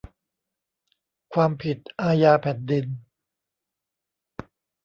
[1.33, 2.85] ความผิดอาญาแผ่นดิน